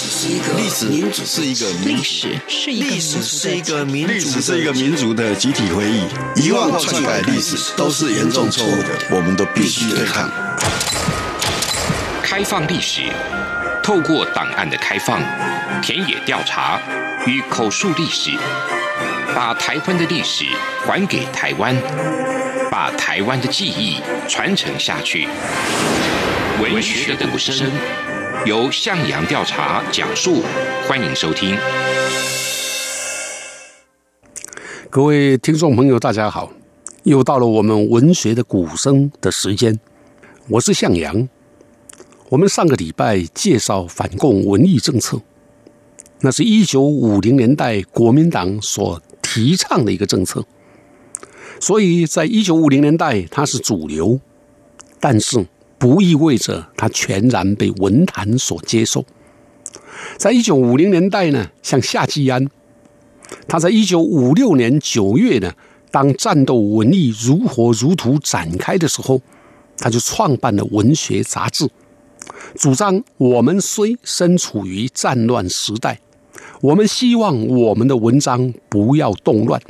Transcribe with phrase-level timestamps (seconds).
[0.00, 6.06] 史是一个历史民主是一个历史是一个历史是一个民历史是一个民族的集体回忆，
[6.36, 10.30] 遗忘或篡改历史都是严重错误的，我们都必须对抗。
[12.22, 13.02] 开放历史，
[13.82, 15.20] 透过档案的开放、
[15.82, 16.80] 田野调查
[17.26, 18.30] 与口述历史，
[19.34, 20.46] 把台湾的历史
[20.86, 21.76] 还给台湾，
[22.70, 25.28] 把台湾的记忆传承下去。
[26.58, 27.70] 文学的鼓声，
[28.46, 30.42] 由向阳调查讲述，
[30.88, 31.54] 欢迎收听。
[34.88, 36.50] 各位听众朋友，大家好，
[37.02, 39.78] 又到了我们文学的鼓声的时间，
[40.48, 41.28] 我是向阳。
[42.30, 45.20] 我们上个礼拜介绍反共文艺政策，
[46.20, 50.46] 那是一九五零年代国民党所提倡的一个政策，
[51.60, 54.18] 所以在一九五零年代它是主流，
[54.98, 55.46] 但是
[55.80, 59.04] 不意味着它全然被文坛所接受。
[60.18, 62.46] 在一九五零年代呢，像夏季安，
[63.48, 65.52] 他在一九五六年九月呢，
[65.90, 69.22] 当战斗文艺如火如荼展开的时候，
[69.78, 71.68] 他就创办了文学杂志。
[72.54, 75.98] 主张我们虽身处于战乱时代，
[76.60, 79.60] 我们希望我们的文章不要动乱。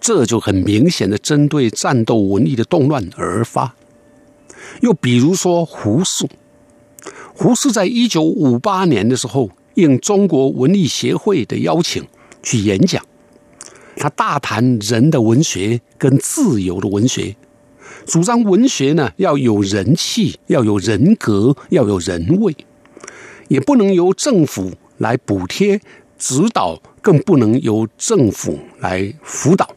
[0.00, 3.74] 这就很明显的针对战斗文艺的动乱而发。
[4.80, 6.28] 又比如说胡适，
[7.34, 12.06] 胡适在一九五八年的时候，应中国文艺协会的邀请
[12.42, 13.04] 去演讲，
[13.96, 17.36] 他大谈人的文学跟自由的文学。
[18.06, 22.54] 主张文学呢，要有人气，要有人格，要有人味，
[23.48, 25.80] 也不能由政府来补贴
[26.18, 29.68] 指导，更不能由政府来辅导。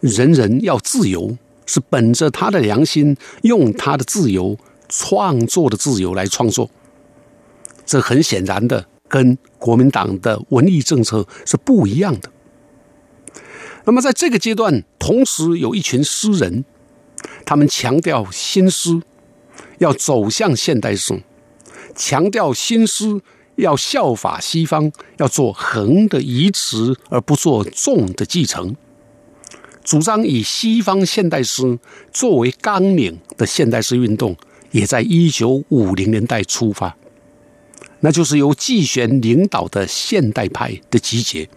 [0.00, 1.36] 人人要自由，
[1.66, 6.70] 是本着他的良心，用他的自由创作的自由来创作。
[7.84, 12.30] 这很显然的，跟国民党的文艺政策是不一样的。
[13.84, 16.64] 那么在这个阶段，同时有一群诗人。
[17.46, 19.00] 他们强调新诗
[19.78, 21.22] 要走向现代诗，
[21.94, 23.20] 强调新诗
[23.56, 28.76] 要效法西方，要做横的移植而不做纵的继承，
[29.84, 31.78] 主张以西方现代诗
[32.10, 34.34] 作为纲领的现代诗运动，
[34.70, 36.96] 也在一九五零年代出发，
[38.00, 41.48] 那就是由季玄领导的现代派的集结。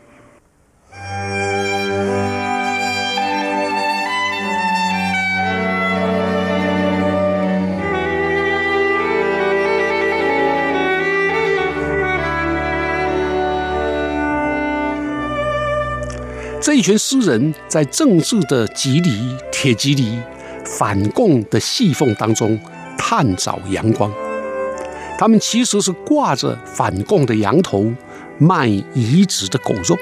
[16.68, 20.22] 这一群诗人在政治的蒺藜、铁蒺藜、
[20.66, 22.60] 反共的细缝当中
[22.98, 24.12] 探找阳光。
[25.18, 27.90] 他们其实是挂着反共的羊头，
[28.38, 29.98] 卖移植的狗肉。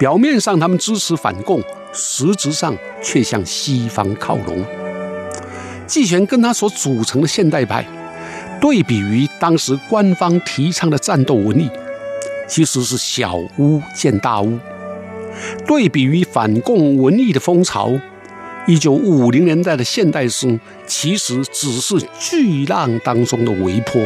[0.00, 1.62] 表面上他们支持反共，
[1.92, 4.64] 实质上却向西方靠拢。
[5.86, 7.86] 季玄跟他所组成的现代派，
[8.60, 11.70] 对比于当时官方提倡的战斗文艺，
[12.48, 14.58] 其实是小巫见大巫。
[15.66, 17.92] 对比于反共文艺的风潮，
[18.66, 24.00] 一九五零年代的现代诗其实只是巨浪当中的微波。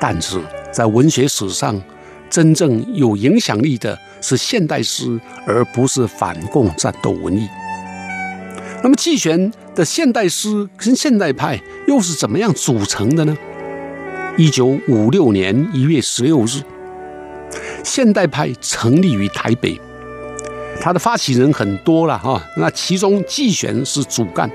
[0.00, 0.40] 但是
[0.70, 1.80] 在文学史上，
[2.28, 7.48] 真正有影响力的是现代诗，而不是反共战斗文艺。
[8.82, 13.34] 那么季玄的现代诗跟现代派又是怎么样组成的呢？
[14.36, 16.60] 一九五六年一月十六日，
[17.82, 19.80] 现代派成立于台北。
[20.84, 24.50] 他的发起人很多了哈，那其中季玄是主干，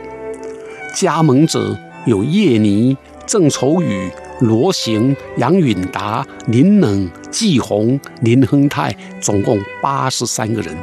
[0.96, 1.76] 加盟者
[2.06, 2.96] 有叶尼、
[3.26, 10.78] 郑愁予、罗行、杨允达、林冷、季红、林亨泰，总共八十三个人。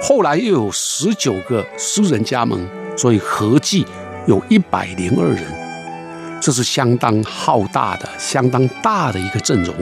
[0.00, 2.66] 后来又有十九个诗人加盟，
[2.96, 3.84] 所以合计
[4.26, 5.44] 有一百零二人，
[6.40, 9.74] 这是相当浩大的、相当大的一个阵容。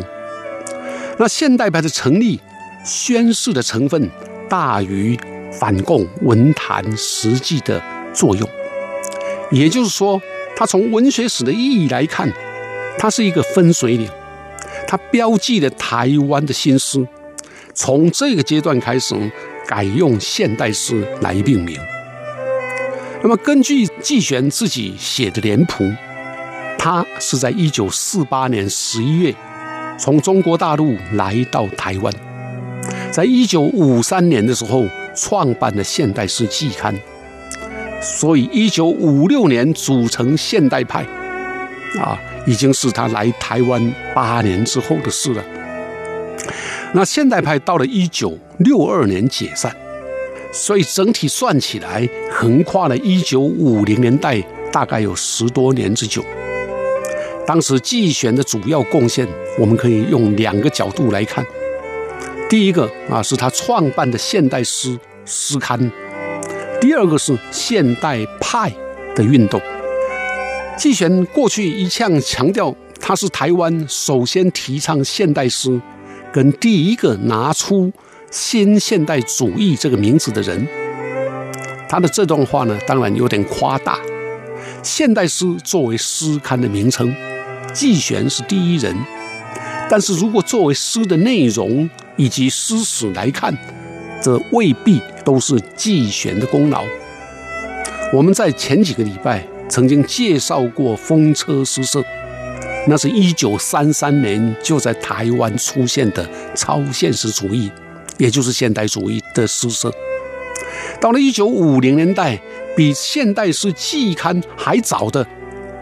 [1.19, 2.41] 那现代派的成立，
[2.85, 4.11] 宣誓的成分。
[4.51, 5.17] 大于
[5.53, 7.81] 反共文坛实际的
[8.13, 8.47] 作用，
[9.53, 10.21] 也就是说，
[10.57, 12.31] 它从文学史的意义来看，
[12.99, 14.11] 它是一个分水岭，
[14.89, 17.07] 它标记了台湾的新诗。
[17.73, 19.15] 从这个阶段开始，
[19.67, 21.79] 改用现代诗来命名。
[23.23, 25.85] 那么，根据季玄自己写的脸谱，
[26.77, 29.33] 他是在一九四八年十一月
[29.97, 32.13] 从中国大陆来到台湾。
[33.13, 34.87] 在一九五三年的时候，
[35.17, 36.95] 创办了《现代诗季刊》，
[38.01, 41.05] 所以一九五六年组成现代派。
[41.99, 42.17] 啊，
[42.47, 45.45] 已经是他来台湾八年之后的事了。
[46.93, 49.75] 那现代派到了一九六二年解散，
[50.53, 54.41] 所以整体算起来，横跨了一九五零年代，
[54.71, 56.25] 大概有十多年之久。
[57.45, 59.27] 当时季选的主要贡献，
[59.59, 61.45] 我们可以用两个角度来看。
[62.51, 65.79] 第一个啊，是他创办的现代诗诗刊；
[66.81, 68.69] 第二个是现代派
[69.15, 69.63] 的运动。
[70.77, 75.81] 季选过去一向强调，他是台湾首先提倡现代诗，
[76.33, 77.93] 跟第一个拿出
[78.33, 80.67] 新现代主义这个名字的人。
[81.89, 83.97] 他的这段话呢，当然有点夸大。
[84.83, 87.15] 现代诗作为诗刊的名称，
[87.73, 88.97] 季选是第一人。
[89.89, 91.89] 但是如果作为诗的内容，
[92.21, 93.57] 以及诗史来看，
[94.21, 96.85] 这未必都是季选的功劳。
[98.13, 102.05] 我们在前几个礼拜曾经介绍过风车诗社，
[102.87, 107.71] 那是一九三三年就在台湾出现的超现实主义，
[108.19, 109.91] 也就是现代主义的诗社。
[111.01, 112.39] 到了一九五零年代，
[112.77, 115.27] 比现代诗季刊还早的，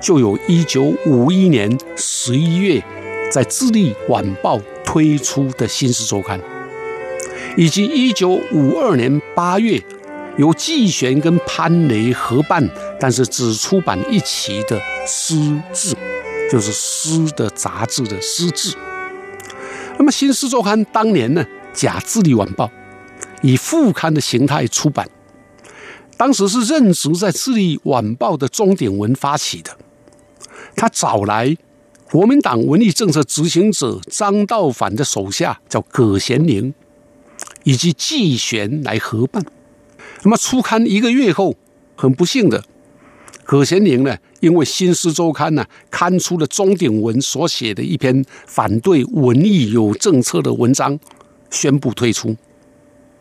[0.01, 2.81] 就有一九五一年十一月
[3.33, 4.57] 在《智利晚报》。
[4.91, 6.41] 推出的新诗周刊，
[7.59, 9.79] 以及一九五二年八月
[10.39, 12.67] 由季选跟潘雷合办，
[12.99, 15.35] 但是只出版一期的《诗
[15.75, 15.95] 志》，
[16.51, 18.71] 就是诗的杂志的《诗志》。
[19.99, 21.45] 那么新诗周刊当年呢，
[21.75, 22.65] 假《自立晚报》
[23.43, 25.07] 以副刊的形态出版，
[26.17, 29.77] 当时是任职在《自立晚报》的钟鼎文发起的，
[30.75, 31.55] 他找来。
[32.11, 36.73] 国民党文艺政策执行者张道凡的手下叫葛贤宁，
[37.65, 39.45] 以及季玄来合办。
[40.23, 41.55] 那么出刊一个月后，
[41.97, 42.65] 很不幸的，
[43.45, 50.99] 葛贤宁呢，因为《新诗周刊》呢刊出了钟鼎文所写的一篇反对文艺有政策的文章，
[51.51, 52.35] 宣布退出。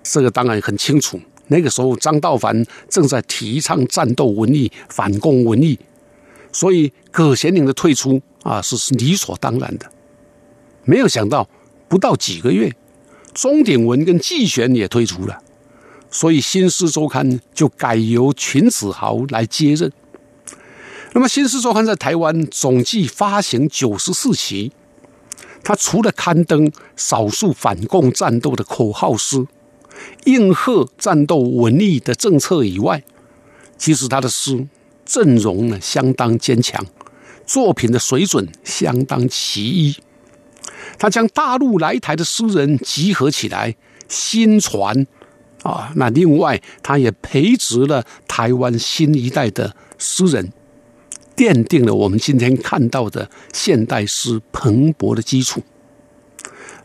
[0.01, 5.78] 这个当然很清楚，那个时候张道凡正在提倡战斗文艺、反共文艺，
[6.57, 8.19] 所以葛贤宁的退出。
[8.44, 9.92] 啊，是是理所当然的。
[10.86, 11.50] 没有想到，
[11.89, 12.74] 不到几个月，
[13.33, 15.38] 钟鼎文跟季璇也退出了，
[16.09, 19.92] 所以《新诗周刊》就改由秦子豪来接任。
[21.12, 24.71] 那么，《新诗周刊》在台湾总计发行九十四期，
[25.62, 29.45] 它除了刊登少数反共战斗的口号诗、
[30.24, 33.04] 应和战斗文艺的政策以外，
[33.77, 34.65] 其实它的诗
[35.07, 36.86] 阵容呢相当坚强。
[37.45, 39.95] 作品的水准相当奇异，
[41.00, 43.74] 他将大陆来台的诗人集合起来，
[44.09, 45.07] 新传
[45.63, 45.94] 啊。
[45.95, 50.51] 那另外，他也培植了台湾新一代的诗人，
[51.38, 55.63] 奠定了我们今天看到的现代诗蓬勃的基础。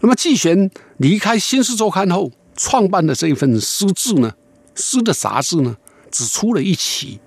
[0.01, 4.33] 那么，季玄离开《新诗周刊》后，创办的这份诗志呢，
[4.77, 5.77] 诗的杂志呢，
[6.13, 7.19] 只出了一期。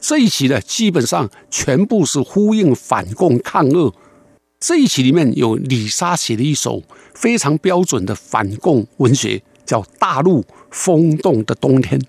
[0.00, 3.92] 这一期呢，基本上全部是呼应反共抗俄。
[4.58, 6.82] 这一期里面有李莎写的一首
[7.14, 12.00] 非常标准的反共文学，叫《大陆风动的冬天》；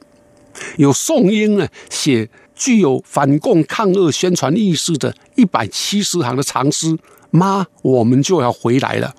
[0.78, 6.88] 有宋英呢写具有反共抗俄宣传意识的一百七十行的长诗
[7.30, 9.16] 《妈，我们就要回来了》；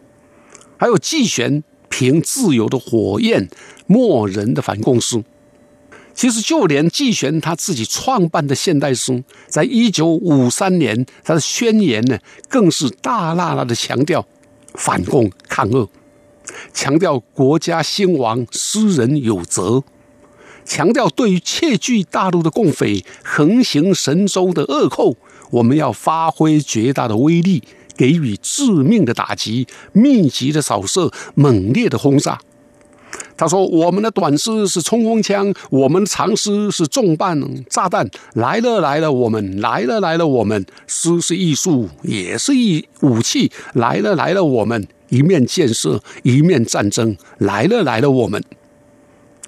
[0.78, 3.48] 还有季选凭《自由的火焰》
[3.86, 5.22] 默人的反共诗。
[6.14, 14.24] 其实，就连季玄他自己创办的现代诗，在一九五三年，他的宣言呢，更是大剌剌的强调
[14.74, 15.88] 反共抗恶，
[16.72, 19.82] 强调国家兴亡，诗人有责，
[20.64, 25.16] 强调对于窃据大陆的共匪横行神州的恶寇，
[25.50, 27.62] 我们要发挥绝大的威力，
[27.96, 32.38] 给予致命的打击，密集的扫射，猛烈的轰炸。
[33.36, 38.08] 他说：“我们的短诗是冲锋枪，我们的长诗是重磅炸弹。
[38.34, 43.50] 来了来了，我们来了来了，我们诗是艺术，也是一武器。
[43.74, 47.16] 来了来了，我们一面建设，一面战争。
[47.38, 48.42] 来了来了，我们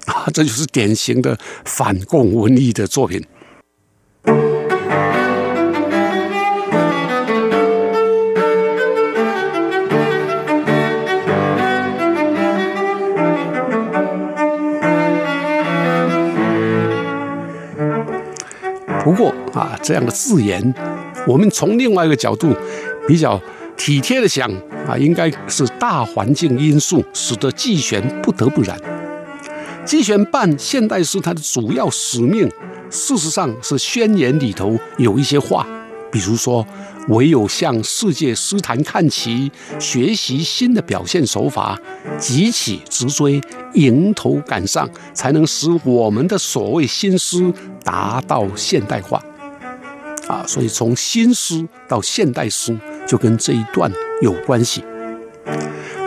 [0.05, 3.23] 啊，这就是典型的反共文艺的作品。”
[19.55, 20.73] 啊，这样的字眼，
[21.25, 22.53] 我们从另外一个角度
[23.07, 23.41] 比较
[23.77, 24.51] 体贴的想
[24.85, 28.77] 啊，应该是大环境因素使得季玄不得不然。
[29.85, 32.51] 季玄办现代诗，它的主要使命，
[32.89, 35.65] 事实上是宣言里头有一些话，
[36.11, 36.65] 比如说，
[37.07, 41.79] 唯有向世界诗坛看齐，学习新的表现手法，
[42.17, 43.39] 急起直追，
[43.75, 49.23] 迎头赶上，才能使我们的所谓新诗达到现代化。
[50.27, 52.77] 啊，所以从新诗到现代诗，
[53.07, 53.91] 就跟这一段
[54.21, 54.83] 有关系。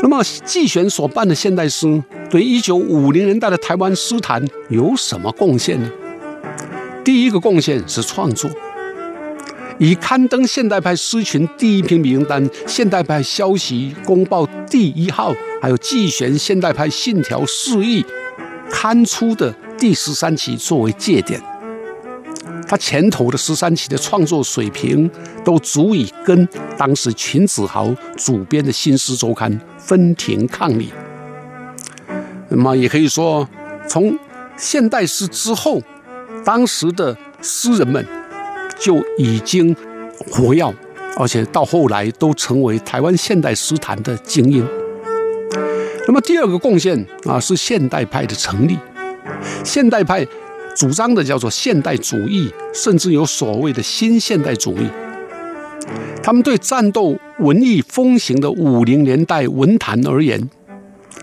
[0.03, 5.91] 那么季选所办的现代诗，对一九五零年代的台湾诗坛有什么贡献呢？
[7.05, 8.51] 第一个贡献是创作，
[9.79, 15.33] 以刊登现代派诗群第一批名单、现代派消息公报第一号，
[15.63, 18.05] 还有季选现代派信条释义
[18.71, 21.41] 刊出的第十三期作为界点。
[22.69, 25.11] 他前头的十三期的创作水平，
[25.43, 26.47] 都足以跟
[26.77, 30.93] 当时秦子豪主编的新诗周刊分庭抗礼。
[32.51, 33.49] 那么也可以说，
[33.89, 34.17] 从
[34.59, 35.81] 现代诗之后，
[36.45, 38.07] 当时的诗人们
[38.79, 39.75] 就已经
[40.31, 40.75] 活跃，
[41.17, 44.67] 而且到后来都成为台湾现代诗坛的精英。
[46.07, 48.79] 那么第二个贡献啊，是现代派的成立，
[49.65, 50.27] 现代派。
[50.78, 54.88] 主张的叫做现代主义，甚至有所谓的新现代主义。
[56.23, 60.49] 他们对战斗文艺风行的五零年代文坛而言，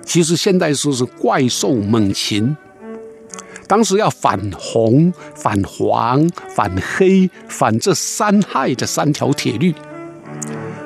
[0.04, 2.58] 其实现代诗是怪兽猛禽。
[3.66, 9.74] 当时要反红、反黄、反黑、反这三害的三条铁律，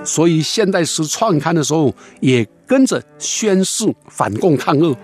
[0.05, 4.95] 所以现代诗创刊的时候，也跟着宣誓反共抗俄。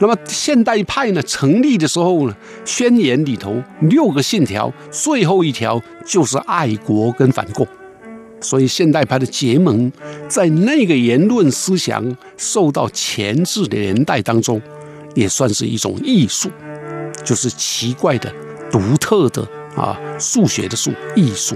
[0.00, 7.68] 那么现代派呢，成立的时候呢，宣言里头六个信条，最后一条就是爱国跟反共，
[8.40, 9.92] 所以现代派的结盟，
[10.26, 14.60] 在那个言论思想受到钳制的年代当中，
[15.14, 16.50] 也算是一种艺术，
[17.22, 18.32] 就是奇怪的、
[18.70, 21.54] 独特的啊，数学的数，艺术。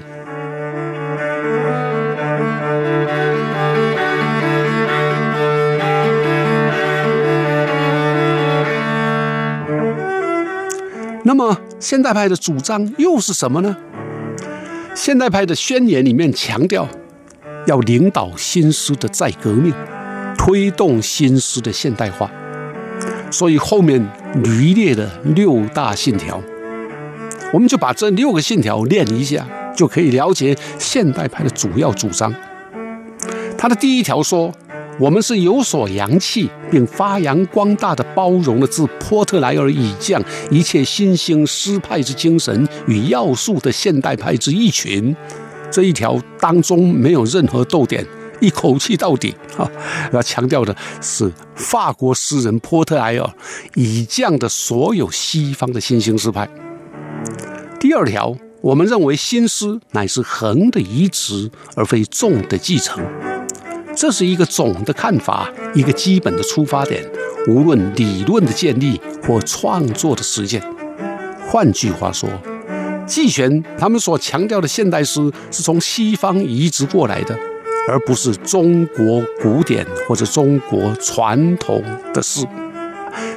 [11.26, 13.74] 那么，现代派的主张又是什么呢？
[14.94, 16.86] 现代派的宣言里面强调，
[17.66, 19.72] 要领导新诗的再革命，
[20.36, 22.30] 推动新诗的现代化。
[23.30, 24.06] 所以后面
[24.42, 26.38] 驴列的六大信条，
[27.54, 32.34] 我们就把这六个信条念一下，就可以了解现代派的主要主张。
[33.56, 34.52] 他的第一条说。
[34.98, 45.14] 我们是有所扬弃并发扬光大的包容了自波特莱尔以降一切新兴诗派之精神与要素的现代派之一群，
[45.70, 48.06] 这一条当中没有任何逗点，
[48.40, 49.68] 一口气到底啊！
[50.12, 53.28] 要强调的是法国诗人波特莱尔
[53.74, 56.48] 以降的所有西方的新兴诗派。
[57.80, 63.04] 第二条，我们认为新诗乃是横的移植，而非纵的继承。
[63.96, 67.02] 这是一个总的看法，一个基本的出发点，
[67.48, 70.60] 无论理论的建立或创作的实践。
[71.46, 72.28] 换句话说，
[73.06, 75.20] 季玄他们所强调的现代诗
[75.50, 77.38] 是从西方移植过来的，
[77.88, 81.82] 而不是中国古典或者中国传统
[82.12, 82.44] 的诗。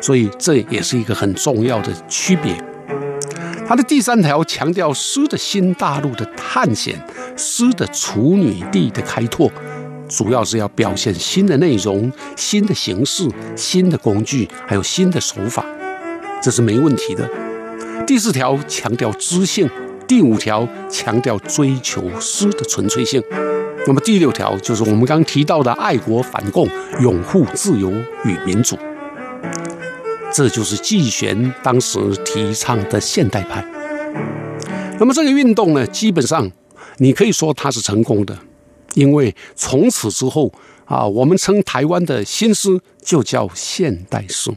[0.01, 2.55] 所以这也是一个很重要的区别。
[3.67, 6.99] 他的第三条强调诗的新大陆的探险，
[7.35, 9.51] 诗的处女地的开拓。
[10.07, 15.65] 主要是要表现新的内容、新的形式、新的工具，还有新的手法，
[16.41, 17.29] 这是没问题的。
[18.05, 19.69] 第四条强调知性，
[20.07, 23.21] 第五条强调追求诗的纯粹性，
[23.85, 26.67] 那么第六条就是我们刚提到的爱国反共、
[27.01, 27.91] 拥护自由
[28.23, 28.77] 与民主。
[30.33, 33.65] 这就是季选当时提倡的现代派。
[34.99, 36.49] 那么这个运动呢，基本上
[36.97, 38.37] 你可以说它是成功的。
[38.93, 40.51] 因为从此之后
[40.85, 44.51] 啊，我们称台湾的新诗就叫现代诗。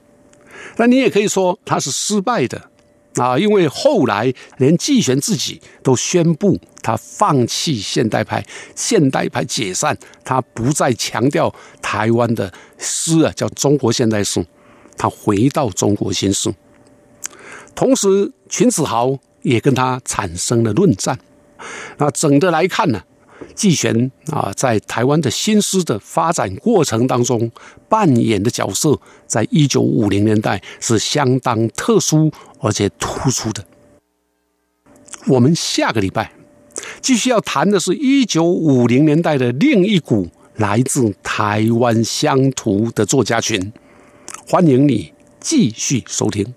[0.76, 2.70] 那你也可以说它是失败的
[3.16, 8.44] 啊，因为后来连季选自己都宣布他放弃现代派，
[8.76, 14.44] 现代派解散，他不再强调台湾的诗啊，叫中国现代诗，
[14.96, 16.54] 他回到中国新诗。
[17.74, 21.18] 同时，秦子豪也跟他产生了论战。
[21.98, 23.02] 那整的来看呢？
[23.60, 27.50] 季璇啊，在台湾的新诗的发展过程当中
[27.90, 33.62] 扮演的角色，在一九五零年代是相当特殊而且突出的。
[35.26, 36.32] 我们下个礼拜
[37.02, 40.26] 继续要谈的是一九五零年代的另一股
[40.56, 43.70] 来自台湾乡土的作家群，
[44.48, 46.54] 欢迎你继续收听。